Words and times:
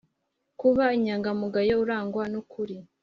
kuba 0.59 0.85
inyangamugayo 0.97 1.73
urangwa 1.83 2.23
n 2.31 2.35
ukuri 2.41 2.77